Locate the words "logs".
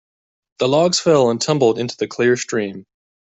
0.67-0.99